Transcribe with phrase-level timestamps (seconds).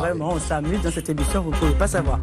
[0.00, 2.20] Vraiment, on s'amuse dans cette émission, vous ne pouvez pas savoir.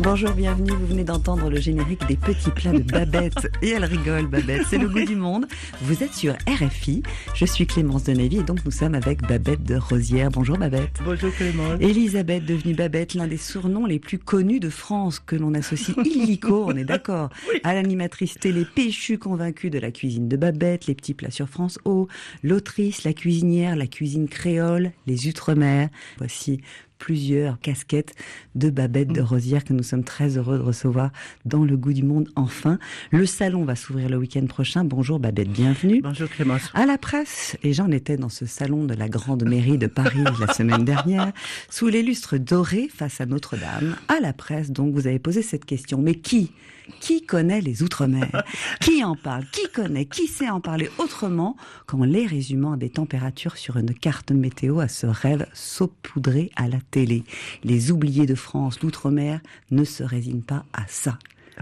[0.00, 0.72] Bonjour, bienvenue.
[0.72, 3.48] Vous venez d'entendre le générique des petits plats de Babette.
[3.62, 4.62] Et elle rigole, Babette.
[4.68, 5.46] C'est le goût du monde.
[5.82, 7.04] Vous êtes sur RFI.
[7.34, 10.30] Je suis Clémence de Navy et donc nous sommes avec Babette de Rosière.
[10.30, 10.98] Bonjour, Babette.
[11.04, 11.80] Bonjour, Clémence.
[11.80, 16.64] Elisabeth, devenue Babette, l'un des surnoms les plus connus de France que l'on associe illico,
[16.66, 17.30] on est d'accord,
[17.62, 21.78] à l'animatrice télé péchue convaincue de la cuisine de Babette, les petits plats sur France
[21.84, 22.08] O,
[22.42, 25.88] l'autrice, la cuisinière, la cuisine créole, les Outre-mer.
[26.18, 26.60] Voici
[27.04, 28.14] plusieurs casquettes
[28.54, 31.10] de Babette de Rosière que nous sommes très heureux de recevoir
[31.44, 32.78] dans le goût du monde enfin.
[33.10, 34.84] Le salon va s'ouvrir le week-end prochain.
[34.84, 36.00] Bonjour Babette, bienvenue.
[36.00, 36.70] Bonjour Clémence.
[36.72, 40.24] À la presse, et j'en étais dans ce salon de la grande mairie de Paris
[40.40, 41.34] la semaine dernière,
[41.68, 43.96] sous les lustres dorés face à Notre-Dame.
[44.08, 46.00] À la presse, donc, vous avez posé cette question.
[46.00, 46.52] Mais qui
[47.00, 48.44] qui connaît les Outre-mer?
[48.80, 49.44] Qui en parle?
[49.52, 50.04] Qui connaît?
[50.04, 54.88] Qui sait en parler autrement qu'en les résumant des températures sur une carte météo à
[54.88, 57.24] ce rêve saupoudré à la télé?
[57.62, 59.40] Les oubliés de France, l'Outre-mer,
[59.70, 61.18] ne se résignent pas à ça.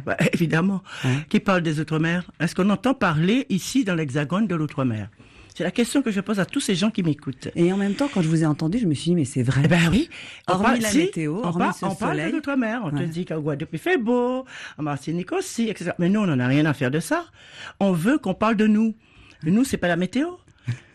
[0.06, 0.82] Bah, évidemment.
[1.04, 1.22] Hein?
[1.28, 2.30] Qui parle des Outre-mer?
[2.40, 5.08] Est-ce qu'on entend parler ici dans l'hexagone de l'Outre-mer?
[5.54, 7.48] C'est la question que je pose à tous ces gens qui m'écoutent.
[7.56, 9.42] Et en même temps, quand je vous ai entendu, je me suis dit, mais c'est
[9.42, 9.62] vrai.
[9.64, 10.08] Eh ben oui.
[10.48, 12.30] Hormis parle- la si, météo, on, hormis parle- ce on parle soleil.
[12.30, 12.80] de l'outre-mer.
[12.84, 13.00] On Ouais.
[13.04, 14.44] te dit qu'à Guadeloupe il fait beau,
[14.78, 15.92] en Martinique aussi, etc.
[15.98, 17.24] Mais nous, on n'en a rien à faire de ça.
[17.80, 18.94] On veut qu'on parle de nous.
[19.44, 20.28] Nous, c'est pas la météo.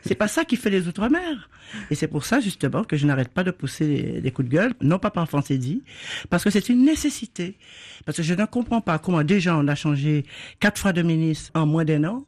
[0.08, 1.50] C'est pas ça qui fait les outre-mer.
[1.92, 4.54] Et c'est pour ça, justement, que je n'arrête pas de pousser des, des coups de
[4.54, 5.84] gueule, non pas par fantaisie,
[6.30, 7.58] parce que c'est une nécessité.
[8.06, 10.26] Parce que je ne comprends pas comment déjà on a changé
[10.60, 12.26] quatre fois de ministre en moins d'un an,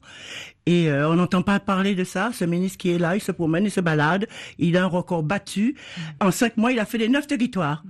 [0.66, 2.31] et euh, on n'entend pas parler de ça.
[2.33, 4.27] Ce ministre qui est là, il se promène, il se balade,
[4.58, 5.75] il a un record battu.
[6.19, 7.83] En cinq mois, il a fait les neuf territoires.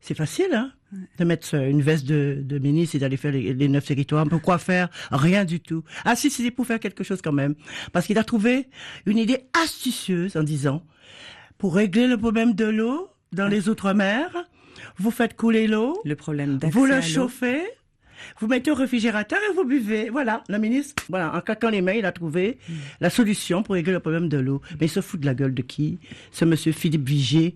[0.00, 0.72] C'est facile, hein?
[1.18, 4.26] De mettre euh, une veste de, de ministre et d'aller faire les, les neuf territoires.
[4.28, 5.82] Pourquoi faire Rien du tout?
[6.04, 7.54] Ah si, c'est pour faire quelque chose quand même.
[7.92, 8.68] Parce qu'il a trouvé
[9.06, 10.82] une idée astucieuse en disant,
[11.58, 14.30] pour régler le problème de l'eau dans les Outre-mer,
[14.98, 17.00] vous faites couler l'eau, Le problème d'accès vous l'eau.
[17.02, 17.60] chauffez,
[18.40, 20.08] vous mettez au réfrigérateur et vous buvez.
[20.10, 22.72] Voilà, le ministre, voilà, en claquant les mains, il a trouvé Hmm.
[23.00, 24.60] la solution pour régler le problème de l'eau.
[24.80, 25.98] Mais il se fout de la gueule de qui?
[26.32, 27.54] Ce monsieur Philippe Vigier.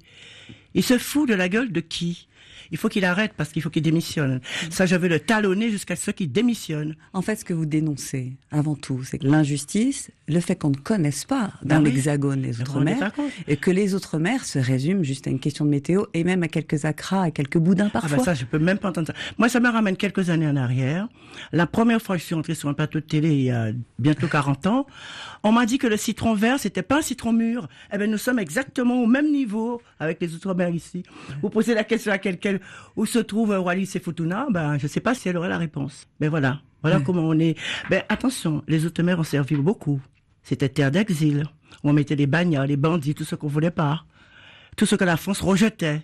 [0.75, 2.29] Il se fout de la gueule de qui?
[2.71, 4.41] Il faut qu'il arrête parce qu'il faut qu'il démissionne.
[4.71, 6.97] Ça, je veux le talonner jusqu'à ce qu'il démissionne.
[7.13, 11.25] En fait, ce que vous dénoncez, avant tout, c'est l'injustice, le fait qu'on ne connaisse
[11.25, 11.93] pas dans Ben oui.
[11.93, 13.13] l'hexagone les Outre-mer,
[13.47, 16.49] et que les Outre-mer se résument juste à une question de météo, et même à
[16.49, 18.19] quelques acras, à quelques boudins Ah parfois.
[18.19, 19.15] ben ça, je peux même pas entendre ça.
[19.39, 21.09] Moi, ça me ramène quelques années en arrière.
[21.53, 23.69] La première fois que je suis entrée sur un plateau de télé il y a
[23.99, 24.87] bientôt 40 ans,
[25.43, 27.69] on m'a dit que le citron vert, c'était pas un citron mûr.
[27.93, 31.03] Eh ben, nous sommes exactement au même niveau avec les Outre-mer ici.
[31.43, 32.48] Vous posez la question à quelqu'un
[32.97, 36.07] où se trouve Wallis et Futuna, ben, je sais pas si elle aurait la réponse.
[36.21, 36.61] Mais voilà.
[36.83, 37.57] Voilà comment on est.
[37.91, 40.01] Ben, attention, les Outre-mer ont servi beaucoup.
[40.43, 41.45] C'était terre d'exil.
[41.83, 44.05] où On mettait les bagnards, les bandits, tout ce qu'on voulait pas
[44.79, 46.01] tout ce que la France rejetait.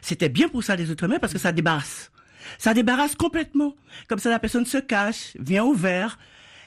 [0.00, 2.10] C'était bien pour ça les Outre-mer parce que ça débarrasse.
[2.58, 3.76] Ça débarrasse complètement.
[4.08, 6.18] Comme ça, la personne se cache, vient au vert.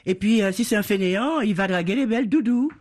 [0.05, 2.71] Et puis, euh, si c'est un fainéant, il va draguer les belles doudous.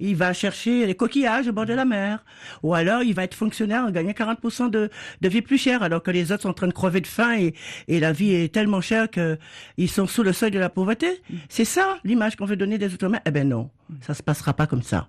[0.00, 2.24] Il va chercher les coquillages au bord de la mer.
[2.62, 6.02] Ou alors, il va être fonctionnaire en gagnant 40% de, de vie plus chère, alors
[6.02, 7.54] que les autres sont en train de crever de faim et,
[7.88, 9.38] et la vie est tellement chère que
[9.76, 11.22] ils sont sous le seuil de la pauvreté.
[11.48, 13.20] C'est ça, l'image qu'on veut donner des Outre-mer.
[13.26, 13.70] Eh ben non,
[14.00, 15.08] ça se passera pas comme ça.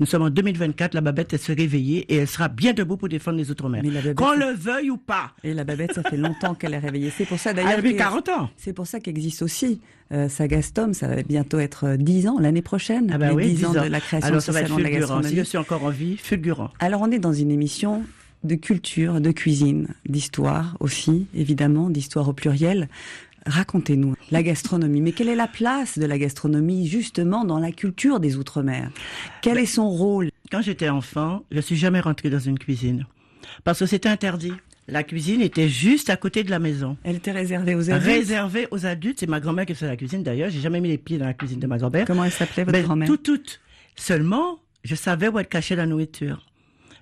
[0.00, 3.08] Nous sommes en 2024, la Babette, elle se réveiller et elle sera bien debout pour
[3.08, 3.82] défendre les Outre-mer.
[4.16, 5.30] Qu'on le veuille ou pas.
[5.44, 7.12] Et la babette, ça fait longtemps qu'elle est réveillée.
[7.16, 7.76] C'est pour ça d'ailleurs.
[7.76, 8.50] depuis que- 40 ans.
[8.56, 9.80] C'est pour ça qu'existe aussi
[10.12, 13.54] euh, Sagastom, ça va bientôt être euh, 10 ans l'année prochaine, Ah ben les oui,
[13.54, 15.06] 10 ans, 10 de la création Alors ça va être de la fulgurant.
[15.06, 15.36] Si gastronomie.
[15.36, 16.70] je suis encore en vie, fulgurant.
[16.80, 18.02] Alors on est dans une émission
[18.42, 22.88] de culture, de cuisine, d'histoire aussi, évidemment, d'histoire au pluriel.
[23.46, 25.00] Racontez-nous la gastronomie.
[25.00, 28.90] Mais quelle est la place de la gastronomie justement dans la culture des Outre-mer?
[29.42, 30.30] Quel est son rôle?
[30.50, 33.06] Quand j'étais enfant, je suis jamais rentrée dans une cuisine.
[33.64, 34.52] Parce que c'était interdit.
[34.86, 36.96] La cuisine était juste à côté de la maison.
[37.04, 38.06] Elle était réservée aux adultes?
[38.06, 39.20] Réservée aux adultes.
[39.20, 40.50] C'est ma grand-mère qui faisait la cuisine d'ailleurs.
[40.50, 42.06] J'ai jamais mis les pieds dans la cuisine de ma grand-mère.
[42.06, 43.08] Comment elle s'appelait votre Ben, grand-mère?
[43.08, 43.40] Tout, tout.
[43.96, 46.44] Seulement, je savais où elle cachait la nourriture.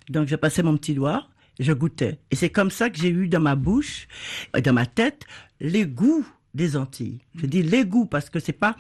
[0.08, 1.26] Donc, je passais mon petit doigt,
[1.58, 2.18] je goûtais.
[2.30, 4.06] Et c'est comme ça que j'ai eu dans ma bouche,
[4.56, 5.22] et dans ma tête,
[5.60, 7.18] les goûts des Antilles.
[7.36, 8.76] Je dis les goûts parce que c'est pas,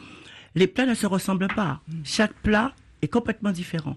[0.54, 1.80] les plats ne se ressemblent pas.
[2.04, 3.96] Chaque plat est complètement différent.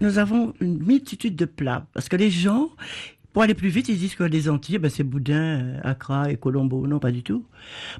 [0.00, 2.68] Nous avons une multitude de plats parce que les gens,
[3.32, 6.36] pour aller plus vite, ils disent que les Antilles, ben, c'est Boudin, euh, Accra et
[6.36, 6.86] Colombo.
[6.86, 7.44] Non, pas du tout.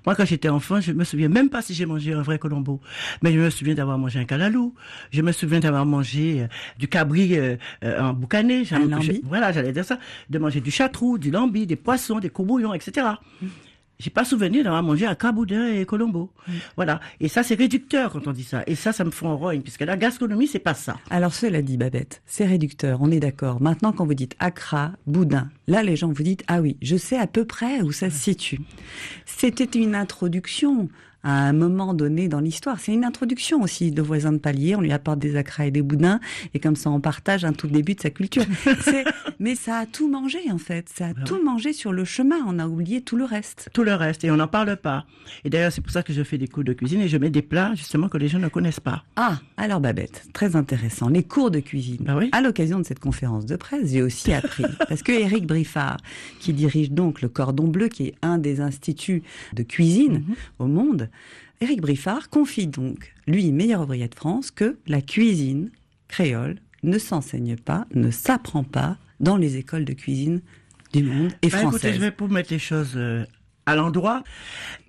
[0.04, 2.80] Moi, quand j'étais enfant, je me souviens même pas si j'ai mangé un vrai Colombo.
[3.22, 4.74] Mais je me souviens d'avoir mangé un calalou.
[5.12, 6.46] Je me souviens d'avoir mangé euh,
[6.80, 8.64] du cabri euh, euh, en boucané.
[8.72, 9.06] Un lambi.
[9.06, 9.98] je- Voilà, j'allais dire ça.
[10.30, 13.06] De manger du chatrou, du lambi, des poissons, des courbouillons, etc.
[14.00, 16.32] j'ai pas souvenir d'avoir mangé à Caboudin et Colombo.
[16.76, 17.00] Voilà.
[17.20, 18.62] Et ça, c'est réducteur quand on dit ça.
[18.66, 20.96] Et ça, ça me fait un rogne, puisque la gastronomie, c'est pas ça.
[21.10, 23.60] Alors, cela dit, Babette, c'est réducteur, on est d'accord.
[23.60, 27.18] Maintenant, quand vous dites Accra, Boudin, là, les gens vous dites, ah oui, je sais
[27.18, 28.60] à peu près où ça se situe.
[29.26, 30.88] C'était une introduction
[31.22, 32.80] à un moment donné dans l'histoire.
[32.80, 34.76] C'est une introduction aussi de voisin de palier.
[34.76, 36.20] On lui apporte des acras et des boudins,
[36.54, 38.44] et comme ça, on partage un tout début de sa culture.
[39.38, 40.88] Mais ça a tout mangé en fait.
[40.88, 42.36] Ça a tout mangé sur le chemin.
[42.46, 43.70] On a oublié tout le reste.
[43.72, 45.06] Tout le reste, et on n'en parle pas.
[45.44, 47.30] Et d'ailleurs, c'est pour ça que je fais des cours de cuisine et je mets
[47.30, 49.04] des plats justement que les gens ne connaissent pas.
[49.16, 51.08] Ah, alors Babette, très intéressant.
[51.08, 51.98] Les cours de cuisine.
[52.00, 52.28] Bah oui.
[52.32, 55.98] À l'occasion de cette conférence de presse, j'ai aussi appris parce que Eric Briffard,
[56.40, 60.34] qui dirige donc le Cordon Bleu, qui est un des instituts de cuisine mhm.
[60.58, 61.09] au monde,
[61.60, 65.70] Éric Briffard confie donc, lui, meilleur ouvrier de France, que la cuisine
[66.08, 70.40] créole ne s'enseigne pas, ne s'apprend pas dans les écoles de cuisine
[70.92, 73.24] du monde et bah, Écoutez, je vais pour mettre les choses euh,
[73.66, 74.24] à l'endroit.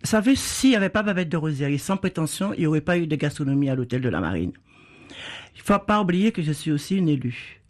[0.01, 2.81] Vous savez, s'il n'y avait pas Babette de Rosière, et sans prétention, il n'y aurait
[2.81, 4.53] pas eu de gastronomie à l'hôtel de la Marine.
[5.55, 7.60] Il ne faut pas oublier que je suis aussi une élue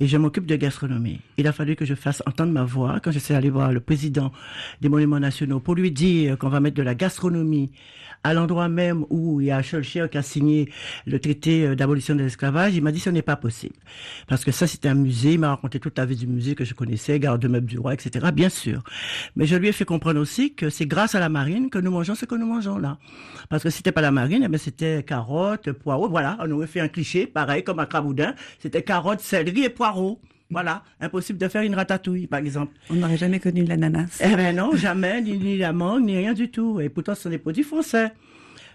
[0.00, 1.20] et je m'occupe de gastronomie.
[1.36, 3.80] Il a fallu que je fasse entendre ma voix quand je suis allé voir le
[3.80, 4.32] président
[4.80, 7.70] des Monuments Nationaux pour lui dire qu'on va mettre de la gastronomie
[8.24, 10.70] à l'endroit même où il y a Schulcher qui a signé
[11.06, 12.74] le traité euh, d'abolition de l'esclavage.
[12.74, 13.74] Il m'a dit ce n'est pas possible.
[14.26, 15.34] Parce que ça, c'était un musée.
[15.34, 17.78] Il m'a raconté toute la vie du musée que je connaissais, garde de meubles du
[17.78, 18.26] roi, etc.
[18.32, 18.82] Bien sûr.
[19.36, 21.90] Mais je lui ai fait comprendre aussi que c'est grâce à la marine que nous
[21.90, 22.98] mangeons ce que nous mangeons là.
[23.48, 26.08] Parce que c'était pas la marine, eh c'était carottes, poireaux.
[26.08, 26.36] Voilà.
[26.40, 28.34] On aurait fait un cliché, pareil, comme à Craboudin.
[28.58, 30.20] C'était carottes, céleri, et poireaux.
[30.50, 32.72] Voilà, impossible de faire une ratatouille, par exemple.
[32.88, 34.18] On n'aurait jamais connu l'ananas.
[34.24, 36.80] Eh ben non, jamais, ni, la mangue, ni rien du tout.
[36.80, 38.12] Et pourtant, ce sont des produits français.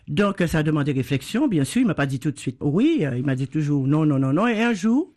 [0.08, 1.82] Donc, ça a demandé réflexion, bien sûr.
[1.82, 3.00] Il m'a pas dit tout de suite oui.
[3.02, 4.48] Euh, il m'a dit toujours non, non, non, non.
[4.48, 5.12] Et un jour,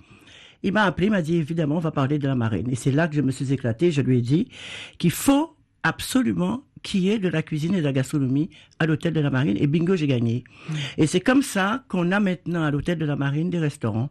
[0.62, 2.70] il m'a appelé, il m'a dit évidemment, on va parler de la marine.
[2.70, 3.90] Et c'est là que je me suis éclatée.
[3.90, 4.48] Je lui ai dit
[4.96, 8.48] qu'il faut absolument qu'il y ait de la cuisine et de la gastronomie
[8.78, 9.56] à l'hôtel de la Marine.
[9.58, 10.44] Et bingo, j'ai gagné.
[10.68, 10.74] Mm.
[10.98, 14.08] Et c'est comme ça qu'on a maintenant à l'hôtel de la Marine des restaurants.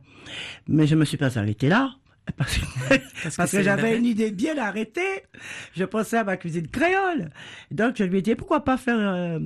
[0.68, 1.96] Mais je me suis pas arrêtée là.
[3.38, 5.24] Parce que, j'avais une idée bien arrêtée.
[5.76, 7.30] Je pensais à ma cuisine créole.
[7.72, 9.40] Donc, je lui ai dit, pourquoi pas faire euh,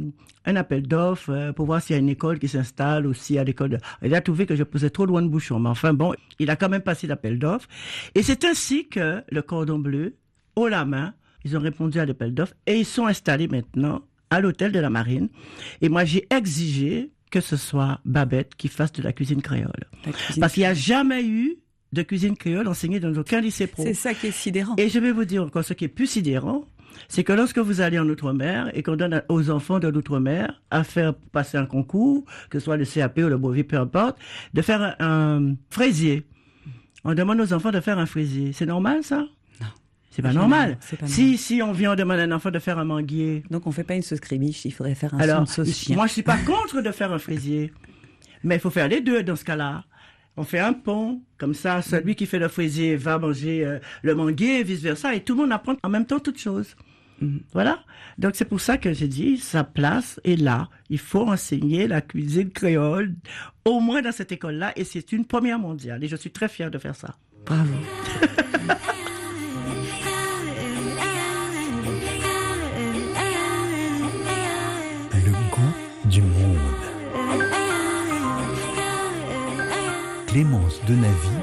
[0.46, 3.44] un appel d'offres euh, pour voir s'il y a une école qui s'installe aussi à
[3.44, 3.72] l'école.
[3.72, 3.78] De...
[4.02, 5.60] Il a trouvé que je posais trop loin de bouchon.
[5.60, 7.68] Mais enfin, bon, il a quand même passé l'appel d'offres.
[8.16, 10.16] Et c'est ainsi que le cordon bleu,
[10.56, 11.14] haut la main,
[11.46, 14.90] ils ont répondu à l'appel d'offres et ils sont installés maintenant à l'hôtel de la
[14.90, 15.30] Marine.
[15.82, 19.86] Et moi, j'ai exigé que ce soit Babette qui fasse de la cuisine créole.
[20.40, 21.58] Parce qu'il n'y a jamais eu
[21.92, 23.84] de cuisine créole enseignée dans aucun lycée pro.
[23.84, 24.76] C'est ça qui est sidérant.
[24.78, 26.66] Et je vais vous dire encore ce qui est plus sidérant,
[27.08, 30.84] c'est que lorsque vous allez en Outre-mer et qu'on donne aux enfants de l'Outre-mer à
[30.84, 34.18] faire passer un concours, que ce soit le CAP ou le brevet, peu importe,
[34.54, 36.26] de faire un fraisier.
[37.04, 38.52] On demande aux enfants de faire un fraisier.
[38.54, 39.26] C'est normal, ça?
[40.12, 40.80] C'est pas normal.
[41.00, 43.44] Pas si, si on vient, on demande à un enfant de faire un manguier.
[43.52, 45.96] Donc on fait pas une sauce crémiche, il faudrait faire un Alors, sauce chien.
[45.96, 47.72] Moi, je suis pas contre de faire un fraisier.
[48.44, 49.84] Mais il faut faire les deux dans ce cas-là.
[50.40, 54.16] On fait un pont, comme ça, celui qui fait le fraisier va manger euh, le
[54.16, 56.78] manguier, vice-versa, et tout le monde apprend en même temps toutes choses.
[57.20, 57.42] Mhm.
[57.52, 57.80] Voilà.
[58.18, 60.70] Donc c'est pour ça que j'ai dit, sa place est là.
[60.90, 63.16] Il faut enseigner la cuisine créole,
[63.66, 66.02] au moins dans cette école-là, et c'est une première mondiale.
[66.06, 67.16] Et je suis très fière de faire ça.
[67.46, 67.74] Bravo.
[80.40, 81.39] Clémence de Navy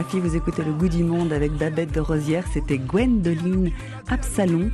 [0.00, 2.44] RFI, vous écoutez Le Goût du Monde avec Babette de Rosière.
[2.52, 3.70] C'était Gwendoline
[4.08, 4.70] Absalon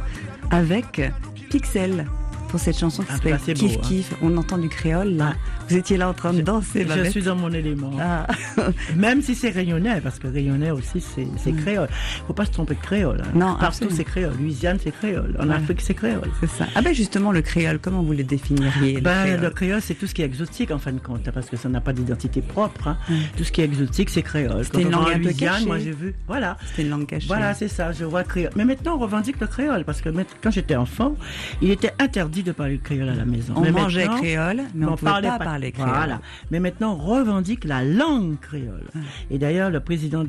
[0.51, 1.03] avec
[1.51, 2.07] Pixel
[2.49, 4.17] pour cette chanson qui Ah, s'appelle Kiff beau, hein.
[4.23, 5.35] On entend du créole là.
[5.69, 7.91] Vous étiez là en train de danser, Je suis dans mon élément.
[8.01, 8.27] Ah.
[8.97, 11.89] Même si c'est rayonnais, parce que rayonnais aussi, c'est c'est créole.
[12.27, 13.21] Faut pas se tromper de créole.
[13.23, 13.29] hein.
[13.35, 13.97] Non, Partout, absolument.
[13.97, 14.33] c'est créole.
[14.39, 15.37] Louisiane, c'est créole.
[15.41, 16.31] En Afrique, c'est créole.
[16.41, 16.67] C'est ça.
[16.75, 19.95] Ah ben justement, le créole, comment vous le définiriez le Ben, créole le créole, c'est
[19.95, 22.43] tout ce qui est exotique en fin de compte, parce que ça n'a pas d'identité
[22.43, 22.89] propre.
[22.89, 22.99] hein.
[23.37, 24.65] Tout ce qui est exotique, c'est créole.
[24.65, 25.67] C'était une langue un peu cachée.
[25.67, 26.15] moi j'ai vu.
[26.29, 26.57] Voilà.
[26.75, 27.27] C'est une langue cachée.
[27.27, 28.51] Voilà, c'est ça, je vois créole.
[28.57, 30.11] Mais maintenant, on revendique le créole, parce que
[30.43, 31.17] quand j'étais enfant,
[31.61, 33.55] il était interdit de parler créole à la maison.
[33.57, 35.89] On Mais mangeait créole, mais on ne parlait pas, parler créole.
[35.91, 36.21] Voilà.
[36.51, 38.85] Mais maintenant, on revendique la langue créole.
[39.31, 40.29] Et d'ailleurs, le président de,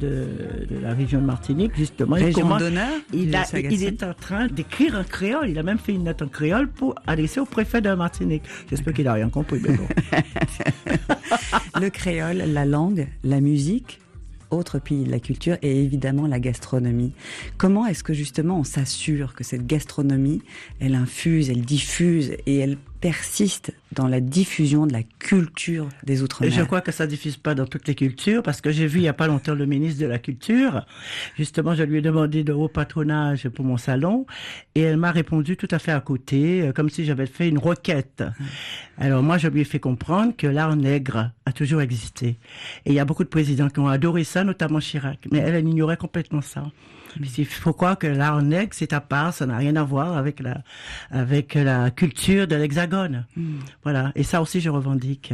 [0.69, 2.61] de la région de Martinique, justement, il commence-
[3.13, 3.43] il, a-
[3.83, 5.49] est en train d'écrire en créole.
[5.49, 8.43] Il a même fait une note en créole pour adresser au préfet de la Martinique.
[8.69, 9.87] J'espère qu'il a rien compris, mais bon.
[11.81, 13.99] Le créole, la langue, la musique,
[14.51, 17.13] autre pays de la culture et évidemment la gastronomie.
[17.57, 20.41] Comment est-ce que justement on s'assure que cette gastronomie,
[20.79, 26.51] elle infuse, elle diffuse et elle persiste dans la diffusion de la culture des Outre-mer
[26.51, 29.03] je crois que ça diffuse pas dans toutes les cultures, parce que j'ai vu il
[29.03, 30.85] y a pas longtemps le ministre de la Culture.
[31.37, 34.25] Justement, je lui ai demandé de haut patronage pour mon salon,
[34.75, 37.57] et elle m'a répondu tout à fait à côté, euh, comme si j'avais fait une
[37.57, 38.23] requête.
[38.97, 42.37] Alors moi, je lui ai fait comprendre que l'art nègre a toujours existé.
[42.85, 45.19] Et il y a beaucoup de présidents qui ont adoré ça, notamment Chirac.
[45.31, 46.63] Mais elle, elle ignorait complètement ça.
[47.19, 50.17] Mais il faut croire que l'art nègre, c'est à part, ça n'a rien à voir
[50.17, 50.61] avec la,
[51.11, 53.25] avec la culture de l'hexagone.
[53.83, 54.11] Voilà.
[54.15, 55.33] Et ça aussi, je revendique.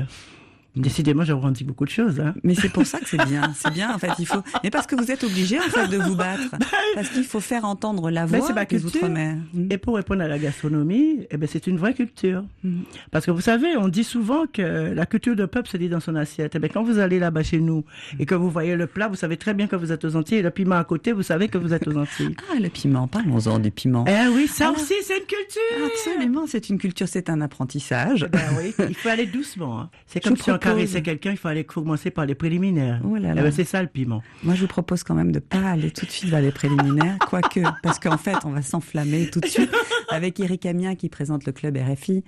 [0.75, 2.19] Décidément, je revendique beaucoup de choses.
[2.19, 2.33] Hein.
[2.43, 3.53] Mais c'est pour ça que c'est bien.
[3.55, 4.11] C'est bien, en fait.
[4.19, 4.41] Il faut.
[4.63, 6.41] Mais parce que vous êtes obligé, en fait, de vous battre.
[6.95, 9.01] Parce qu'il faut faire entendre la voix ma des culture.
[9.03, 9.37] Outre-mer.
[9.53, 9.67] Mm.
[9.71, 12.43] Et pour répondre à la gastronomie, eh ben, c'est une vraie culture.
[13.11, 15.99] Parce que vous savez, on dit souvent que la culture de peuple se dit dans
[15.99, 16.53] son assiette.
[16.55, 17.83] Eh ben, quand vous allez là-bas chez nous
[18.19, 20.37] et que vous voyez le plat, vous savez très bien que vous êtes aux Antilles.
[20.37, 22.35] Et le piment à côté, vous savez que vous êtes aux Antilles.
[22.55, 23.07] Ah, le piment.
[23.07, 24.05] Parlons-en du piment.
[24.07, 24.71] eh oui, ça Ah.
[24.75, 25.85] aussi, c'est une culture.
[25.87, 28.27] Absolument, c'est une culture, c'est un apprentissage.
[28.31, 29.79] Ben oui, il faut aller doucement.
[29.81, 29.89] hein.
[30.07, 33.01] C'est comme si on caressait quelqu'un, il faut aller commencer par les préliminaires.
[33.03, 34.21] Oh là Eh ben, c'est ça le piment.
[34.43, 37.17] Moi, je vous propose quand même de pas aller tout de suite vers les préliminaires,
[37.29, 39.71] quoique, parce qu'en fait, on va s'enflammer tout de suite
[40.09, 42.23] avec Eric Amien qui présente le club RFI,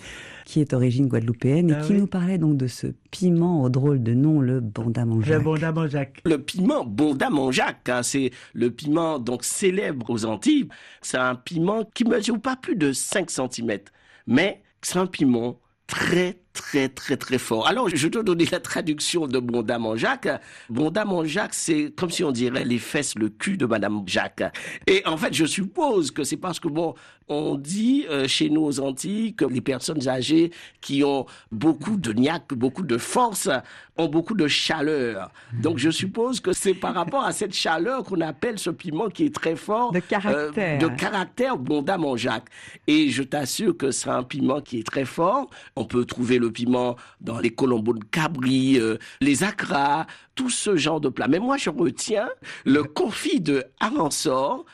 [0.46, 2.00] qui est d'origine guadeloupéenne et Ah qui oui.
[2.00, 5.42] nous parlait donc de ce piment au drôle de nom, le bondamanjac.
[5.44, 6.22] Le Jacques.
[6.26, 10.68] Le piment Bondamanjac, hein, c'est le piment donc célèbre aux Antilles.
[11.02, 13.80] C'est un piment qui mesure pas plus de 5 cm,
[14.28, 17.68] mais c'est un piment très très très très fort.
[17.68, 20.28] Alors je te donner la traduction de Bondamanjac.
[20.70, 24.44] Bondamanjac, c'est comme si on dirait les fesses, le cul de Madame Jacques.
[24.88, 26.96] Et en fait, je suppose que c'est parce que bon,
[27.28, 32.14] on dit euh, chez nous aux Antilles que les personnes âgées qui ont beaucoup de
[32.14, 33.50] niaque, beaucoup de force,
[33.98, 35.32] ont beaucoup de chaleur.
[35.54, 39.26] Donc je suppose que c'est par rapport à cette chaleur qu'on appelle ce piment qui
[39.26, 39.92] est très fort.
[39.92, 40.76] De caractère.
[40.76, 42.50] euh, de caractère Bonda Jacques.
[42.88, 45.50] Et je t'assure que c'est un piment qui est très fort.
[45.76, 50.76] On peut trouver le piment dans les colombos de cabri, euh, les acras, tout ce
[50.76, 51.28] genre de plats.
[51.28, 52.30] Mais moi, je retiens
[52.66, 54.66] le confit de Aransor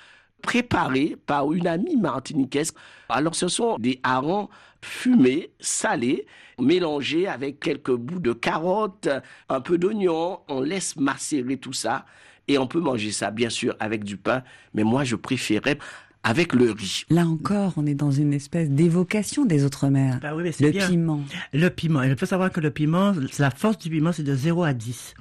[0.41, 2.73] préparé par une amie martiniquaise.
[3.09, 4.49] Alors, ce sont des harengs
[4.83, 6.25] fumés, salés,
[6.59, 9.09] mélangés avec quelques bouts de carottes,
[9.49, 10.39] un peu d'oignon.
[10.47, 12.05] On laisse macérer tout ça
[12.47, 14.43] et on peut manger ça, bien sûr, avec du pain.
[14.73, 15.77] Mais moi, je préférais
[16.23, 17.03] avec le riz.
[17.09, 20.19] Là encore, on est dans une espèce d'évocation des Outre-mer.
[20.21, 20.87] Bah oui, mais c'est le bien.
[20.87, 21.21] piment.
[21.53, 22.03] Le piment.
[22.03, 25.15] Il faut savoir que le piment, la force du piment, c'est de 0 à 10.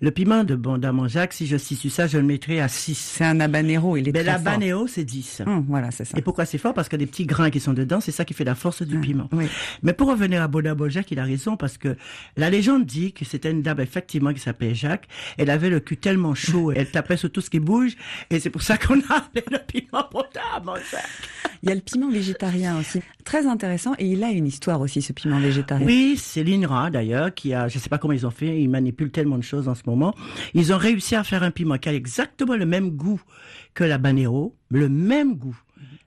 [0.00, 2.94] Le piment de Bondamanjac, si je situe ça, je le mettrais à 6.
[2.94, 4.88] C'est un habanero, il est Mais très la fort.
[4.88, 5.42] c'est 10.
[5.46, 6.16] Hum, voilà, c'est ça.
[6.16, 6.72] Et pourquoi c'est fort?
[6.72, 8.54] Parce qu'il y a des petits grains qui sont dedans, c'est ça qui fait la
[8.54, 9.28] force du piment.
[9.32, 9.46] oui.
[9.82, 11.96] Mais pour revenir à Bonda Jacques, il a raison parce que
[12.36, 15.08] la légende dit que c'était une dame effectivement qui s'appelait Jacques.
[15.38, 17.96] Elle avait le cul tellement chaud, elle tapait sur tout ce qui bouge,
[18.30, 20.42] et c'est pour ça qu'on a appelé le piment Bonda
[20.90, 21.04] Jacques.
[21.62, 23.00] Il y a le piment végétarien aussi.
[23.24, 23.94] Très intéressant.
[23.98, 25.86] Et il a une histoire aussi, ce piment végétarien.
[25.86, 29.10] Oui, c'est l'INRA d'ailleurs qui a, je sais pas comment ils ont fait, ils manipulent
[29.10, 30.14] tellement de choses en ce moment.
[30.52, 33.20] Ils ont réussi à faire un piment qui a exactement le même goût
[33.72, 35.56] que la banero, le même goût.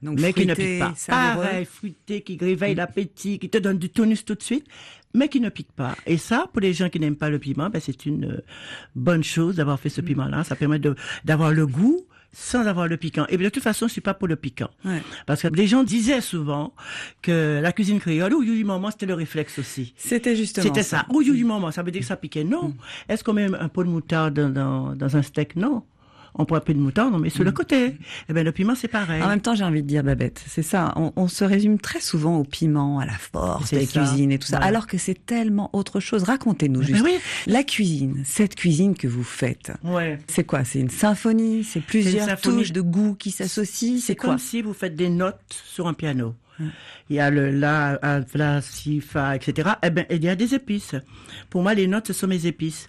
[0.00, 0.94] Donc, mais qui ne fruité, pique pas.
[0.94, 1.44] savoureux.
[1.44, 4.64] Pareil, fruité, qui réveille l'appétit, qui te donne du tonus tout de suite,
[5.12, 5.96] mais qui ne pique pas.
[6.06, 8.44] Et ça, pour les gens qui n'aiment pas le piment, ben, c'est une euh,
[8.94, 10.44] bonne chose d'avoir fait ce piment-là.
[10.44, 13.26] Ça permet de d'avoir le goût sans avoir le piquant.
[13.28, 14.68] Et de toute façon, je suis pas pour le piquant.
[14.84, 15.02] Ouais.
[15.26, 16.72] Parce que les gens disaient souvent
[17.22, 19.94] que la cuisine créole, ou du moment, c'était le réflexe aussi.
[19.96, 21.06] C'était justement C'était ça.
[21.10, 22.44] Ou du moment, ça veut dire que ça piquait.
[22.44, 22.74] Non.
[23.08, 25.56] Est-ce qu'on met un pot de moutarde dans, dans, dans un steak?
[25.56, 25.82] Non.
[26.34, 27.96] On prend un peu de moutarde, on met sur le côté.
[28.28, 29.22] Eh ben, le piment, c'est pareil.
[29.22, 30.92] En même temps, j'ai envie de dire, Babette, c'est ça.
[30.96, 34.00] On, on se résume très souvent au piment, à la force, à la ça.
[34.00, 36.22] cuisine et tout ça, alors que c'est tellement autre chose.
[36.24, 37.04] Racontez-nous Ben juste.
[37.04, 37.18] oui.
[37.46, 40.18] La cuisine, cette cuisine que vous faites, Ouais.
[40.28, 40.64] c'est quoi?
[40.64, 41.64] C'est une symphonie?
[41.64, 43.98] C'est plusieurs touches de goût qui s'associent?
[44.00, 44.30] C'est quoi?
[44.30, 46.34] comme si vous faites des notes sur un piano.
[47.08, 48.00] Il y a le la,
[48.34, 49.70] la, si, fa, etc.
[49.84, 50.96] Eh ben, il y a des épices.
[51.50, 52.88] Pour moi, les notes, ce sont mes épices.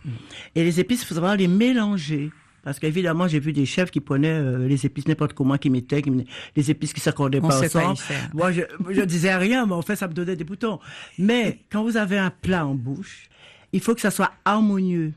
[0.55, 2.31] Et les épices, il faut savoir les mélanger.
[2.63, 6.01] Parce qu'évidemment, j'ai vu des chefs qui prenaient euh, les épices n'importe comment, qui mettaient,
[6.01, 7.97] qui mettaient les épices qui s'accordaient pas ensemble.
[8.33, 10.79] Moi, je, je disais rien, mais en fait, ça me donnait des boutons.
[11.17, 13.29] Mais quand vous avez un plat en bouche,
[13.71, 15.13] il faut que ça soit harmonieux.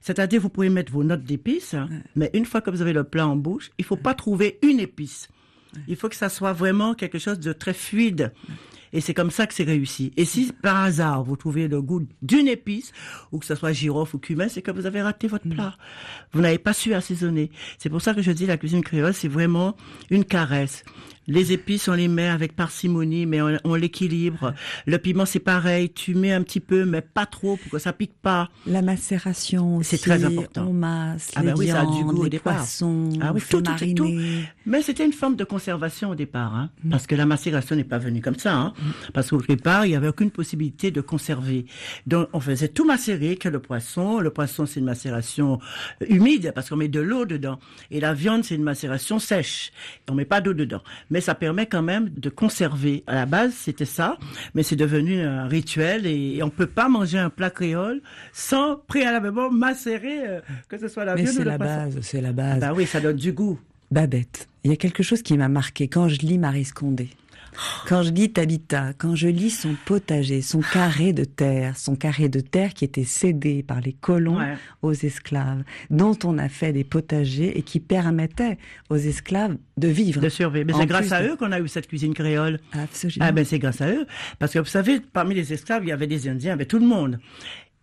[0.00, 3.04] C'est-à-dire, vous pouvez mettre vos notes d'épices, hein, mais une fois que vous avez le
[3.04, 5.28] plat en bouche, il faut pas trouver une épice.
[5.86, 8.32] Il faut que ça soit vraiment quelque chose de très fluide.
[8.92, 10.12] Et c'est comme ça que c'est réussi.
[10.16, 12.92] Et si par hasard vous trouvez le goût d'une épice,
[13.32, 15.76] ou que ce soit girofle ou cumin, c'est que vous avez raté votre plat.
[16.32, 17.50] Vous n'avez pas su assaisonner.
[17.78, 19.76] C'est pour ça que je dis la cuisine créole, c'est vraiment
[20.10, 20.84] une caresse.
[21.32, 24.52] Les épices, on les met avec parcimonie, mais on, on l'équilibre.
[24.86, 25.90] Le piment, c'est pareil.
[25.92, 28.50] Tu mets un petit peu, mais pas trop pour que ça pique pas.
[28.66, 30.66] La macération aussi, C'est très important.
[30.68, 32.56] on masse Ah les ben oui, ça a du goût au les départ.
[32.56, 34.10] poissons, Ah oui, tout, tout, tout.
[34.66, 37.98] Mais c'était une forme de conservation au départ, hein, parce que la macération n'est pas
[37.98, 38.54] venue comme ça.
[38.56, 38.72] Hein,
[39.14, 41.66] Parce qu'au départ, il n'y avait aucune possibilité de conserver.
[42.06, 44.18] Donc, on faisait tout macérer que le poisson.
[44.18, 45.60] Le poisson, c'est une macération
[46.02, 47.60] euh, humide, parce qu'on met de l'eau dedans.
[47.92, 49.70] Et la viande, c'est une macération sèche.
[50.10, 50.82] On met pas d'eau dedans.
[51.10, 53.04] Mais ça permet quand même de conserver.
[53.06, 54.18] À la base, c'était ça,
[54.54, 58.00] mais c'est devenu un rituel et, et on peut pas manger un plat créole
[58.32, 62.32] sans préalablement macérer, euh, que ce soit la Mais viande ou la base, c'est la
[62.32, 62.60] base.
[62.60, 63.58] Bah oui, ça donne du goût.
[63.90, 67.10] Babette, il y a quelque chose qui m'a marqué quand je lis Marie Scondé.
[67.88, 72.28] Quand je lis Tabitha, quand je lis son potager, son carré de terre, son carré
[72.28, 74.56] de terre qui était cédé par les colons Ouais.
[74.82, 78.58] aux esclaves, dont on a fait des potagers et qui permettaient
[78.88, 80.20] aux esclaves de vivre.
[80.20, 80.66] De survivre.
[80.66, 82.60] Mais c'est grâce à eux qu'on a eu cette cuisine créole.
[82.72, 83.24] Absolument.
[83.28, 84.06] Ah ben c'est grâce à eux.
[84.38, 86.66] Parce que vous savez, parmi les esclaves, il y avait des Indiens, il y avait
[86.66, 87.18] tout le monde.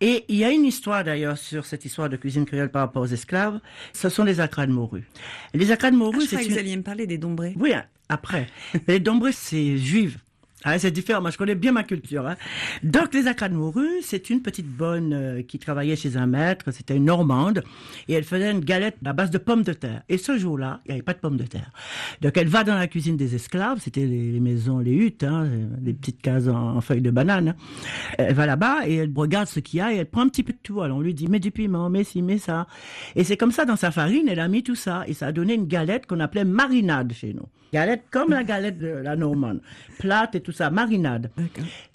[0.00, 3.02] Et il y a une histoire d'ailleurs sur cette histoire de cuisine créole par rapport
[3.02, 3.60] aux esclaves.
[3.92, 5.08] Ce sont les acras de morue.
[5.54, 6.54] Les acras de Ah, morue, je c'est croyais que une...
[6.54, 7.54] vous alliez me parler des dombrés.
[7.56, 8.46] Oui, hein, après.
[8.86, 10.18] Les Dombrés, c'est juif.
[10.64, 11.20] Ah, c'est différent.
[11.20, 12.26] Moi, je connais bien ma culture.
[12.26, 12.36] Hein.
[12.82, 13.48] Donc, les acras
[14.02, 16.72] c'est une petite bonne euh, qui travaillait chez un maître.
[16.72, 17.62] C'était une Normande.
[18.08, 20.02] Et elle faisait une galette à base de pommes de terre.
[20.08, 21.70] Et ce jour-là, il n'y avait pas de pommes de terre.
[22.22, 23.78] Donc, elle va dans la cuisine des esclaves.
[23.80, 27.48] C'était les, maisons, les huttes, hein, euh, les petites cases en, en feuilles de banane.
[27.50, 27.54] hein.
[28.18, 30.42] Elle va là-bas et elle regarde ce qu'il y a et elle prend un petit
[30.42, 30.82] peu de tout.
[30.82, 32.66] Alors, on lui dit, mets du piment, mets ci, mets ça.
[33.14, 35.04] Et c'est comme ça, dans sa farine, elle a mis tout ça.
[35.06, 37.46] Et ça a donné une galette qu'on appelait marinade chez nous.
[37.72, 39.60] Galette comme la galette de la Normande.
[39.98, 41.30] Plate et tout ça, marinade.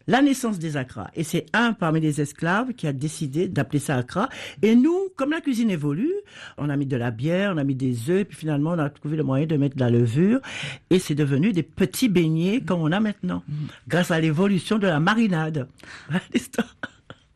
[0.06, 1.10] La naissance des acras.
[1.16, 4.30] Et c'est un parmi les esclaves qui a décidé d'appeler ça acra.
[4.62, 6.14] Et nous, comme la cuisine évolue,
[6.58, 8.90] on a mis de la bière, on a mis des œufs, puis finalement, on a
[8.90, 10.42] trouvé le moyen de mettre de la levure.
[10.90, 13.44] Et c'est devenu des petits beignets comme on a maintenant.
[13.88, 15.68] Grâce à l'évolution de la marinade.
[16.34, 16.76] L'histoire.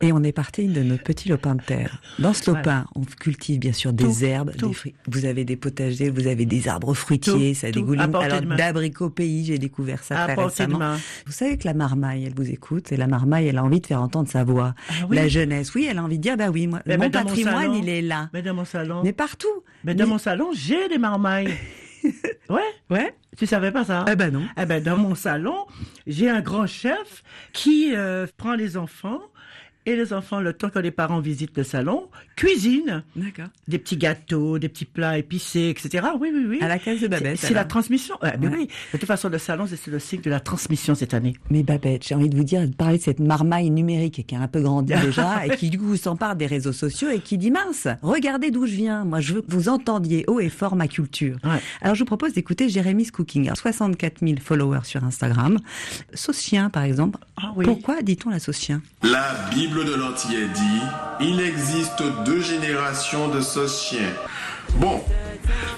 [0.00, 2.00] Et on est parti de notre petit lopin de terre.
[2.20, 4.68] Dans ce lopin, on cultive bien sûr des Tout, herbes, tout.
[4.68, 4.94] des fruits.
[5.08, 8.02] Vous avez des potagers, vous avez des arbres fruitiers, Tout, ça dégouline.
[8.14, 10.94] Alors d'abricots pays, j'ai découvert ça très récemment.
[11.26, 13.86] Vous savez que la marmaille, elle vous écoute, et la marmaille, elle a envie de
[13.86, 14.74] faire entendre sa voix.
[14.88, 15.16] Ah oui.
[15.16, 17.80] La jeunesse, oui, elle a envie de dire, bah oui, moi, Mais mon patrimoine, salon-
[17.82, 18.30] il est là.
[18.32, 19.00] Mais dans mon salon.
[19.02, 19.48] Mais partout.
[19.82, 21.52] Mais dans mon salon, j'ai des marmailles.
[22.48, 22.60] ouais.
[22.88, 23.14] Ouais.
[23.36, 24.04] Tu savais pas ça?
[24.10, 24.42] Eh ben non.
[24.60, 25.66] Eh ben, dans mon salon,
[26.06, 29.20] j'ai un grand chef qui euh, prend les enfants
[29.88, 33.02] et les enfants, le temps que les parents visitent le salon, cuisinent
[33.66, 36.06] des petits gâteaux, des petits plats épicés, etc.
[36.20, 36.58] Oui, oui, oui.
[36.60, 37.38] À la case de Babette.
[37.38, 38.16] C'est la transmission.
[38.22, 38.54] Ouais, mais Ouais.
[38.58, 38.68] oui.
[38.92, 41.34] De toute façon, le salon, c'est c'est le signe de la transmission cette année.
[41.50, 44.40] Mais Babette, j'ai envie de vous dire, de parler de cette marmaille numérique qui a
[44.40, 47.50] un peu grandi déjà et qui du coup s'empare des réseaux sociaux et qui dit
[47.50, 49.04] mince, regardez d'où je viens.
[49.04, 51.36] Moi, je veux que vous entendiez haut et fort ma culture.
[51.44, 51.60] Ouais.
[51.80, 53.44] Alors, je vous propose d'écouter Jérémy's Cooking.
[53.46, 55.58] Alors, 64 000 followers sur Instagram.
[56.14, 57.18] Sauce chien, par exemple.
[57.36, 57.64] Ah oui.
[57.64, 58.82] Pourquoi dit-on la sauce chien?
[59.02, 60.82] La Bible de l'Antillais dit
[61.20, 64.12] il existe deux générations de sauce chien.
[64.76, 65.02] Bon,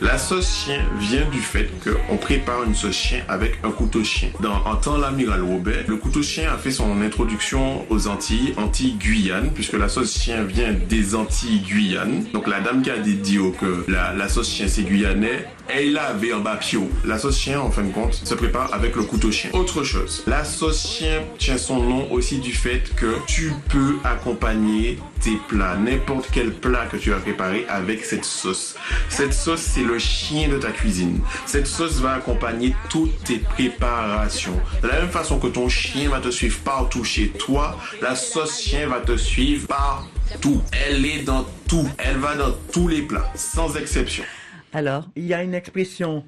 [0.01, 4.31] la sauce chien vient du fait qu'on prépare une sauce chien avec un couteau chien.
[4.41, 9.51] Dans En temps l'amiral Robert, le couteau chien a fait son introduction aux Antilles, Antilles-Guyane,
[9.53, 12.25] puisque la sauce chien vient des Antilles-Guyane.
[12.33, 13.21] Donc la dame qui a dit
[13.61, 16.89] que la, sauce chien c'est guyanais, Elle l'a lavé en bas pio.
[17.05, 19.51] La sauce chien, en fin de compte, se prépare avec le couteau chien.
[19.53, 24.99] Autre chose, la sauce chien tient son nom aussi du fait que tu peux accompagner
[25.21, 28.75] tes plats, n'importe quel plat que tu as préparé avec cette sauce.
[29.09, 31.21] Cette sauce, c'est le chien de ta cuisine.
[31.47, 34.59] Cette sauce va accompagner toutes tes préparations.
[34.83, 38.61] De la même façon que ton chien va te suivre partout chez toi, la sauce
[38.61, 40.63] chien va te suivre partout.
[40.73, 41.89] Elle est dans tout.
[41.99, 44.25] Elle va dans tous les plats, sans exception.
[44.73, 46.25] Alors, Il y a une expression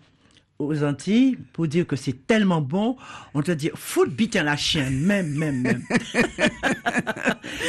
[0.63, 2.97] aux Antilles pour dire que c'est tellement bon,
[3.35, 5.83] on te dit fout bitin la chienne, même, même, même.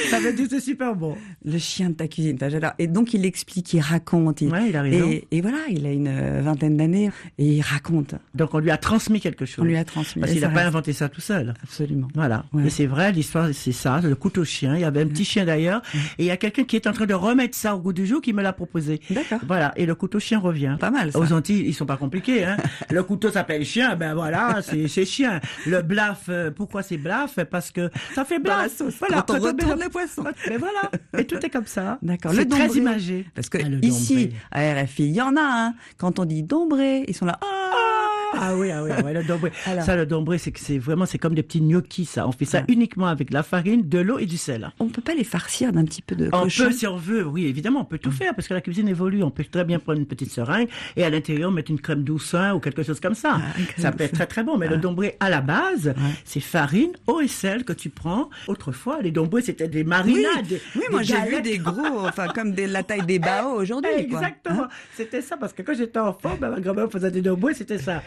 [0.10, 1.16] Ça veut dire que c'est super bon.
[1.44, 2.72] le chien de ta cuisine, j'adore.
[2.80, 4.42] Et donc, il explique, il raconte.
[4.42, 5.10] Il, Ouais, il a raison.
[5.10, 8.14] Et, et voilà, il a une euh, vingtaine d'années et il raconte.
[8.36, 9.64] Donc on lui a transmis quelque chose.
[9.64, 10.20] On lui a transmis.
[10.20, 11.54] Parce qu'il n'a pas inventé ça tout seul.
[11.64, 12.08] Absolument.
[12.14, 12.46] Voilà.
[12.54, 12.68] Ouais.
[12.68, 14.76] Et c'est vrai, l'histoire, c'est ça, le couteau chien.
[14.76, 15.82] Il y avait un petit chien d'ailleurs.
[16.20, 18.06] Et il y a quelqu'un qui est en train de remettre ça au goût du
[18.06, 19.02] jour qui me l'a proposé.
[19.10, 19.40] D'accord.
[19.48, 19.74] Voilà.
[19.76, 20.78] Et le couteau chien revient.
[20.80, 21.20] Pas mal, ça.
[21.20, 22.58] Aux Antilles, ils sont pas compliqués, hein.
[22.90, 25.40] le couteau s'appelle chien, ben voilà, c'est, chien.
[25.66, 27.40] Le blaf, euh, pourquoi c'est blaf?
[27.50, 28.62] Parce que ça fait Dans blaf.
[28.64, 29.24] la sauce, Voilà.
[29.28, 30.24] quand on retourne le- poisson.
[30.50, 30.92] Mais voilà.
[31.18, 31.98] Et tout est comme ça.
[32.02, 32.32] D'accord.
[32.34, 33.26] C'est Le très imagé.
[33.36, 35.74] Parce que Ah, ici, à RFI, il y en a un.
[35.98, 37.38] Quand on dit dombré, ils sont là.
[37.42, 37.93] Ah
[38.36, 39.52] Ah oui, ah oui, ah oui, le dombré.
[39.66, 39.84] Alors.
[39.84, 42.28] Ça, le dombré, c'est que c'est vraiment, c'est comme des petits gnocchis, ça.
[42.28, 42.66] On fait ça Ah.
[42.72, 44.72] uniquement avec de la farine, de l'eau et du sel.
[44.80, 47.26] on peut pas les farcir d'un petit peu de On cochon peut, si on veut,
[47.26, 49.24] oui, évidemment, on peut tout faire parce que la cuisine évolue.
[49.24, 52.56] On peut très bien prendre une petite seringue et à l'intérieur mettre une crème douceur
[52.56, 53.38] ou quelque chose comme ça.
[53.40, 54.58] Ah, ça peut être très très bon.
[54.58, 55.94] Mais le dombré à la base,
[56.26, 58.30] c'est farine, eau et sel que tu prends.
[58.48, 60.48] Autrefois, les dombrés c'était des Oui, marinades.
[60.48, 64.08] des- oui, moi j'ai vu des gros, enfin comme des, la taille des baos aujourd'hui.
[64.10, 64.20] quoi.
[64.20, 64.64] Exactement.
[64.64, 67.78] Hein c'était ça, parce que quand j'étais enfant, ben, ma grand-mère faisait des dombrés, c'était
[67.78, 68.02] ça.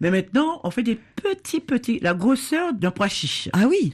[0.00, 3.48] Mais maintenant, on fait des petits, petits, la grosseur d'un pois chiche.
[3.52, 3.92] ah oui,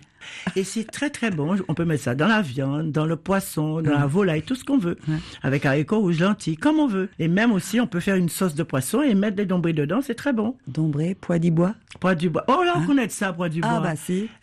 [0.57, 1.57] Et c'est très très bon.
[1.69, 4.65] On peut mettre ça dans la viande, dans le poisson, dans la volaille, tout ce
[4.65, 4.97] qu'on veut.
[5.43, 7.11] Avec haricots rouges lentilles, comme on veut.
[7.19, 10.01] Et même aussi, on peut faire une sauce de poisson et mettre des dombrés dedans,
[10.03, 10.57] c'est très bon.
[10.67, 11.75] dombré, pois d'Ibois.
[12.01, 12.45] Pois du bois.
[12.49, 13.71] Oh là, on connaît ça, pois du bois.
[13.77, 14.29] Ah bah si,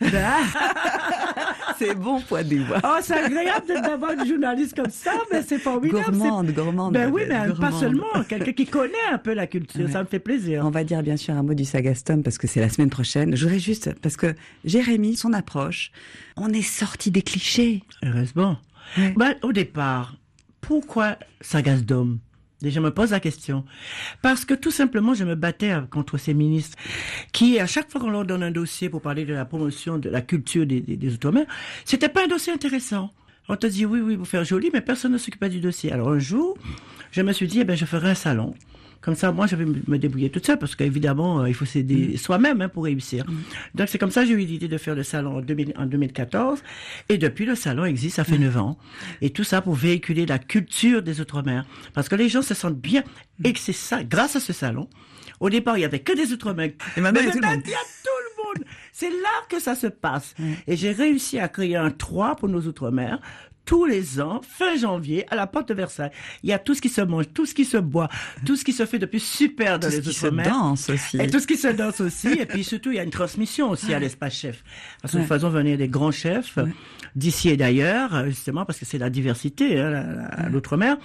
[1.86, 2.80] c'est bon pois d'Ibois.
[2.84, 6.04] oh, c'est agréable de- d'avoir une journaliste comme ça, mais c'est formidable.
[6.16, 6.92] Gourmande, gourmande.
[6.94, 8.06] Ben oui, mais pas seulement.
[8.28, 9.90] Quelqu'un qui connaît un peu la culture, Ouais.
[9.92, 10.64] ça me fait plaisir.
[10.66, 13.36] On va dire bien sûr un mot du Sagastom parce que c'est la semaine prochaine.
[13.36, 15.90] Je voudrais juste, parce que Jérémy, son approche,
[16.36, 17.82] on est sorti des clichés.
[18.04, 18.58] Heureusement.
[18.98, 19.14] Ouais.
[19.16, 20.16] Ben, au départ,
[20.60, 21.80] pourquoi Sagas
[22.62, 23.64] Déjà, je me pose la question.
[24.22, 26.78] Parce que tout simplement, je me battais contre ces ministres
[27.32, 30.08] qui, à chaque fois qu'on leur donne un dossier pour parler de la promotion de
[30.08, 31.10] la culture des, des, des
[31.84, 33.10] c'était pas un dossier intéressant.
[33.48, 35.92] On te dit oui, oui, pour faire joli, mais personne ne s'occupait du dossier.
[35.92, 36.56] Alors un jour,
[37.10, 38.54] je me suis dit, eh ben, je ferai un salon.
[39.02, 42.16] Comme ça, moi, je vais me débrouiller toute seule, parce qu'évidemment, euh, il faut s'aider
[42.16, 43.24] soi-même hein, pour réussir.
[43.74, 45.86] Donc, c'est comme ça que j'ai eu l'idée de faire le salon en, 2000 en
[45.86, 46.62] 2014.
[47.08, 48.78] Et depuis, le salon existe, ça fait neuf ans.
[49.20, 51.66] Et tout ça pour véhiculer la culture des Outre-mer.
[51.94, 53.02] Parce que les gens se sentent bien.
[53.44, 54.88] Et que c'est ça, grâce à ce salon.
[55.40, 56.70] Au départ, il y avait que des Outre-mer.
[56.96, 57.62] Et maintenant, il y a Mais tout le monde.
[57.64, 58.10] il y a tout
[58.54, 58.68] le monde.
[58.92, 60.34] C'est là que ça se passe.
[60.68, 63.18] Et j'ai réussi à créer un 3 pour nos Outre-mer.
[63.64, 66.10] Tous les ans, fin janvier, à la porte de Versailles.
[66.42, 68.08] Il y a tout ce qui se mange, tout ce qui se boit,
[68.44, 70.46] tout ce qui se fait depuis super dans Tout ce les qui se Outre-mer.
[70.48, 71.16] danse aussi.
[71.18, 72.28] Et tout ce qui se danse aussi.
[72.28, 74.64] Et puis surtout, il y a une transmission aussi à l'espace chef.
[75.00, 76.58] Parce que nous faisons venir des grands chefs
[77.14, 80.96] d'ici et d'ailleurs, justement parce que c'est la diversité, hein, la- l'outre-mer.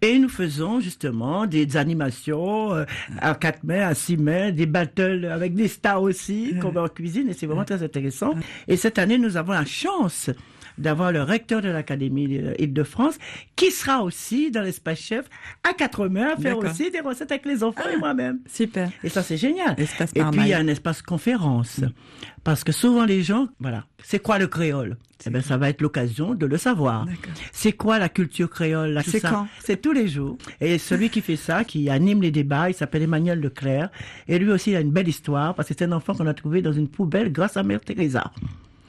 [0.00, 2.84] Et nous faisons justement des animations euh,
[3.20, 6.88] à 4 mai, à 6 mai, des battles avec des stars aussi qu'on met en
[6.88, 7.28] cuisine.
[7.28, 8.34] Et c'est vraiment très intéressant.
[8.68, 10.30] Et cette année, nous avons la chance
[10.78, 13.18] d'avoir le recteur de l'Académie euh, Île-de-France,
[13.56, 15.26] qui sera aussi dans l'espace chef
[15.68, 18.40] à 4 mai à faire aussi des recettes avec les enfants et moi-même.
[18.46, 18.90] Super.
[19.02, 19.74] Et ça, c'est génial.
[19.78, 21.80] Espace Et puis, il y a un espace conférence.
[22.42, 24.96] Parce que souvent, les gens, voilà, c'est quoi le créole?
[25.26, 27.06] Eh ben, ça va être l'occasion de le savoir.
[27.52, 29.46] C'est quoi la culture créole là, C'est quand?
[29.60, 30.36] C'est tous les jours.
[30.60, 33.90] Et celui qui fait ça, qui anime les débats, il s'appelle Emmanuel Leclerc.
[34.28, 36.34] Et lui aussi, il a une belle histoire, parce que c'est un enfant qu'on a
[36.34, 38.30] trouvé dans une poubelle grâce à Mère Teresa.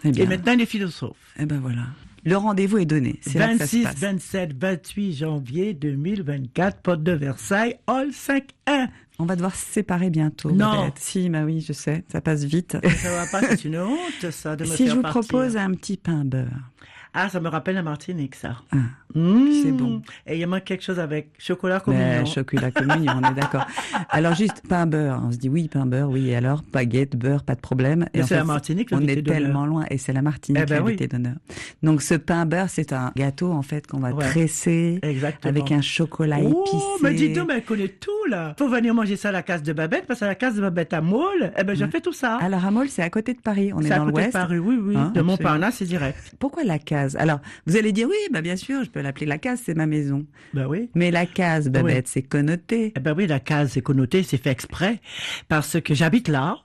[0.05, 1.17] Eh bien, Et maintenant, il est philosophe.
[1.39, 1.83] eh ben voilà.
[2.23, 3.19] Le rendez-vous est donné.
[3.21, 3.95] C'est là que ça se 26, passe.
[3.99, 8.87] 27, 28 janvier 2024, porte de Versailles, Hall 5-1.
[9.19, 10.51] On va devoir se séparer bientôt.
[10.51, 10.91] Non.
[10.97, 12.77] Si, bah oui, je sais, ça passe vite.
[12.97, 15.21] Ça va pas, c'est une honte, ça, de me si faire je vous partir.
[15.21, 16.71] propose un petit pain beurre.
[17.15, 18.57] Ah, ça me rappelle la Martinique, ça.
[18.71, 18.77] Ah,
[19.17, 19.45] Mmh.
[19.63, 20.01] c'est bon.
[20.27, 22.25] Et il y a quelque chose avec chocolat Mais communion.
[22.25, 23.65] chocolat communion, on est d'accord.
[24.09, 27.43] Alors juste pain beurre, on se dit oui pain beurre, oui et alors baguette beurre,
[27.43, 28.07] pas de problème.
[28.13, 30.83] Mais Et c'est la Martinique, on est tellement loin et c'est la Martinique Eh ben
[30.83, 30.97] oui.
[30.97, 31.35] d'honneur.
[31.81, 34.25] Donc ce pain beurre, c'est un gâteau en fait qu'on va Ouais.
[34.25, 35.49] tresser Exactement.
[35.49, 36.85] avec un chocolat Oh, épicé.
[37.01, 38.53] mais dis donc, mais elle connaît tout, là.
[38.59, 40.91] Faut venir manger ça à la case de Babette, parce qu'à la case de Babette
[40.93, 42.35] à Maule, eh ben, j'ai fait tout ça.
[42.41, 44.19] Alors à Mole, c'est à côté de Paris, on est, c'est à dans côté de
[44.23, 44.33] l'ouest.
[44.33, 44.97] Paris, oui, oui.
[44.97, 45.21] Hein, de.
[45.21, 46.35] Montparnasse, c'est direct.
[46.39, 47.15] Pourquoi la case case.
[47.17, 49.85] Alors, vous allez dire oui, bah bien sûr, je peux l'appeler la case, c'est ma
[49.85, 50.25] maison.
[50.53, 50.89] Ben oui.
[50.95, 52.93] Mais la case, Babette, c'est connoté.
[52.95, 54.99] Eh ben oui, la case c'est connoté, c'est fait exprès
[55.47, 56.57] parce que j'habite là.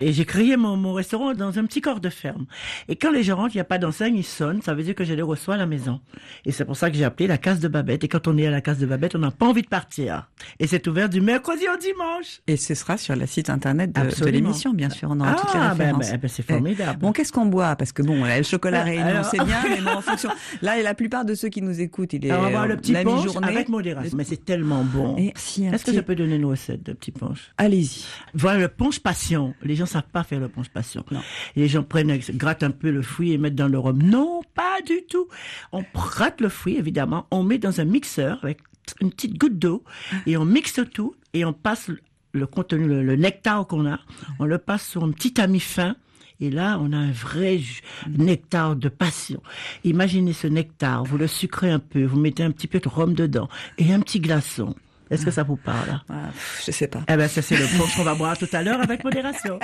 [0.00, 2.46] Et j'ai créé mon, mon restaurant dans un petit corps de ferme.
[2.88, 4.94] Et quand les gens rentrent, il n'y a pas d'enseigne, ils sonnent, ça veut dire
[4.94, 6.00] que je les reçois à la maison.
[6.44, 8.04] Et c'est pour ça que j'ai appelé la case de Babette.
[8.04, 10.28] Et quand on est à la case de Babette, on n'a pas envie de partir.
[10.58, 12.40] Et c'est ouvert du mercredi au dimanche.
[12.46, 15.08] Et ce sera sur le site internet de, l'émission, bien sûr.
[15.10, 16.10] On aura toutes les Ah, ben, références.
[16.10, 16.98] ben, ben, c'est Eh, formidable.
[17.00, 17.76] Bon, qu'est-ce qu'on boit?
[17.76, 20.30] Parce que bon, le chocolat Euh, réunion, alors- c'est bien, mais bon, en fonction.
[20.62, 22.76] Là, et la plupart de ceux qui nous écoutent, il est Alors, on va le
[22.76, 23.48] petit la punch mi-journée.
[23.48, 24.16] avec modération.
[24.16, 25.16] Mais c'est tellement bon.
[25.16, 27.52] Est-ce que je peux donner une recette de petit punch?
[27.58, 28.04] Allez-y.
[28.34, 29.54] Voilà le punch passion.
[29.70, 31.04] Les gens savent pas faire le punch passion.
[31.12, 31.20] Non.
[31.54, 34.02] Les gens prennent, grattent un peu le fruit et mettent dans le rhum.
[34.02, 35.28] Non, pas du tout.
[35.70, 37.26] On gratte le fruit, évidemment.
[37.30, 38.58] On met dans un mixeur avec
[39.00, 39.84] une petite goutte d'eau
[40.26, 41.88] et on mixe tout et on passe
[42.32, 44.00] le- contenu, le, le nectar qu'on a.
[44.40, 45.94] On le passe sur un petit tamis fin.
[46.42, 47.60] Et là, on a un vrai
[48.08, 49.42] nectar de passion.
[49.84, 53.14] Imaginez ce nectar, vous le sucrez un peu, vous mettez un petit peu de rhum
[53.14, 54.74] dedans et un petit glaçon.
[55.10, 56.00] Est-ce que ça vous parle?
[56.08, 56.30] Ah,
[56.64, 57.02] je sais pas.
[57.08, 59.58] Eh ben, ça c'est le punch qu'on va boire tout à l'heure avec modération.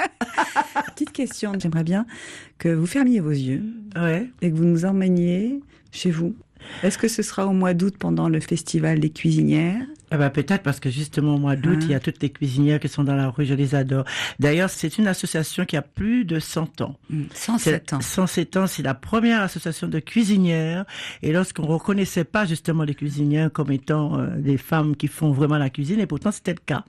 [0.94, 1.52] Petite question.
[1.58, 2.04] J'aimerais bien
[2.58, 3.62] que vous fermiez vos yeux
[3.96, 4.28] Ouais.
[4.42, 5.60] et que vous nous emmeniez
[5.92, 6.34] chez vous.
[6.82, 9.86] Est-ce que ce sera au mois d'août pendant le festival des cuisinières?
[10.12, 11.86] Eh ben, peut-être parce que justement au mois d'août, Hein.
[11.86, 14.04] il y a toutes les cuisinières qui sont dans la rue, je les adore.
[14.38, 16.94] D'ailleurs, c'est une association qui a plus de 100 ans.
[17.34, 18.00] 107 ans.
[18.00, 20.84] 107 ans, c'est la première association de cuisinières.
[21.22, 25.58] Et lorsqu'on reconnaissait pas justement les cuisinières comme étant euh, des femmes qui font vraiment
[25.58, 26.84] la cuisine, et pourtant c'était le cas.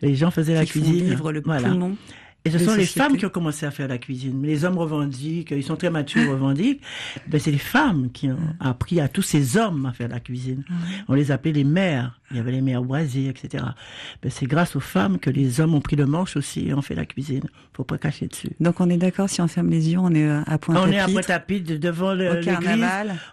[0.00, 0.66] Les gens faisaient la Mm.
[0.66, 1.04] font cuisine.
[1.04, 1.68] vivre le Voilà.
[1.68, 1.96] poumon.
[2.44, 4.42] Et ce sont les femmes qui ont commencé à faire la cuisine.
[4.42, 6.80] Les hommes revendiquent, ils sont très matures, revendiquent.
[7.26, 10.64] Ben, c'est les femmes qui ont appris à tous ces hommes à faire la cuisine.
[11.08, 12.18] On les appelait les mères.
[12.30, 13.64] Il y avait les mères boisiers, etc.
[14.22, 16.80] Ben, c'est grâce aux femmes que les hommes ont pris le manche aussi et ont
[16.82, 17.44] fait la cuisine.
[17.74, 18.50] Faut pas cacher dessus.
[18.60, 20.90] Donc on est d'accord, si on ferme les yeux, on est euh, à point on
[20.90, 22.84] est à Pointe-à-Pitre, devant le- au l'église.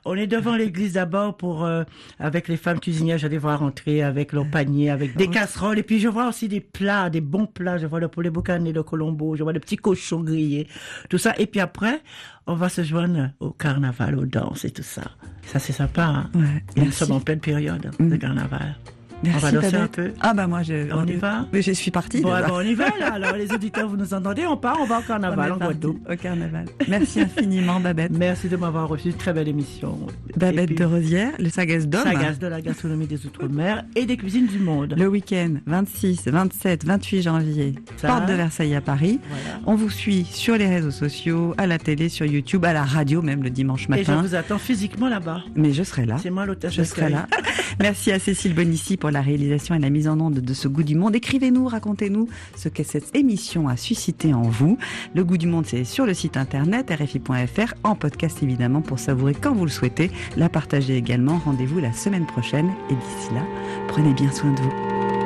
[0.06, 1.84] On est devant l'église d'abord pour euh,
[2.20, 3.18] avec les femmes cuisinières.
[3.18, 5.80] J'allais voir rentrer avec leur panier, avec des casseroles.
[5.80, 7.78] Et puis je vois aussi des plats, des bons plats.
[7.78, 9.36] Je vois le poulet boucané de Colombo.
[9.36, 10.68] Je vois le petit cochon grillé,
[11.10, 11.34] tout ça.
[11.38, 12.02] Et puis après,
[12.48, 15.04] on va se joindre au carnaval, aux danses et tout ça.
[15.46, 16.04] Ça c'est sympa.
[16.06, 16.30] Hein?
[16.34, 18.10] Ouais, Et nous sommes en pleine période Mm.
[18.10, 18.76] de carnaval.
[19.24, 19.82] Merci, on va danser Babette.
[19.82, 20.12] un peu.
[20.22, 20.94] Ah bah moi je.
[20.94, 22.22] On y va Mais je suis partie.
[22.22, 22.46] Bon, déjà.
[22.46, 23.14] alors, on y va là.
[23.14, 24.46] Alors les auditeurs, vous nous entendez?
[24.46, 26.00] On part, on va au carnaval en Guadeloupe.
[26.12, 26.66] au carnaval.
[26.88, 28.12] Merci infiniment Babette.
[28.12, 29.14] Merci de m'avoir reçu.
[29.14, 29.98] Très belle émission.
[30.36, 32.04] Et Babette puis, de Rosière, le Sagesse d'homme.
[32.04, 34.96] Sagas de la gastronomie des Outre-mer et des cuisines du monde.
[34.98, 38.08] Le week-end 26, 27, 28 janvier, Ça.
[38.10, 39.20] porte de Versailles à Paris.
[39.30, 39.60] Voilà.
[39.66, 43.22] On vous suit sur les réseaux sociaux, à la télé, sur YouTube, à la radio
[43.22, 44.22] même le dimanche Et je matin.
[44.22, 45.42] vous attends physiquement là-bas.
[45.56, 46.18] Mais je serai là.
[46.22, 47.28] C'est moi l'hôtesse Je serai là.
[47.80, 50.96] Merci à Cécile Bonissi la réalisation et la mise en onde de ce goût du
[50.96, 51.16] monde.
[51.16, 54.78] Écrivez-nous, racontez-nous ce que cette émission a suscité en vous.
[55.14, 59.34] Le goût du monde, c'est sur le site internet rfi.fr, en podcast évidemment pour savourer
[59.34, 60.12] quand vous le souhaitez.
[60.38, 61.40] La partager également.
[61.40, 62.70] Rendez-vous la semaine prochaine.
[62.90, 63.42] Et d'ici là,
[63.88, 65.25] prenez bien soin de vous.